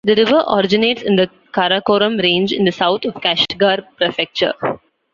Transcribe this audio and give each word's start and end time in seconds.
The 0.03 0.15
river 0.15 0.43
originates 0.49 1.03
in 1.03 1.15
the 1.15 1.29
Karakoram 1.53 2.19
range 2.19 2.51
in 2.51 2.65
the 2.65 2.71
south 2.71 3.05
of 3.05 3.13
the 3.13 3.19
Kashgar 3.19 3.83
Prefecture. 3.97 4.55